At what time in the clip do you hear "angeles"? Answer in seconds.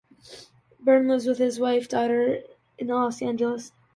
3.21-3.71